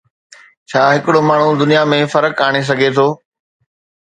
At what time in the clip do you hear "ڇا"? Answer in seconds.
0.69-0.81